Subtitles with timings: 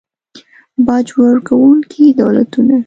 [0.85, 2.75] باج ورکونکي دولتونه